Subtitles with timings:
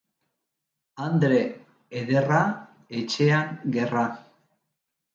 [1.07, 1.37] Andre
[2.03, 2.41] ederra,
[3.05, 4.11] etxean gerra.